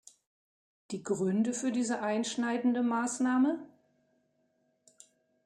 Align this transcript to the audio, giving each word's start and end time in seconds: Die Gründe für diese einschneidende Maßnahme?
Die 0.89 1.03
Gründe 1.03 1.53
für 1.53 1.71
diese 1.71 2.01
einschneidende 2.01 2.81
Maßnahme? 2.81 3.63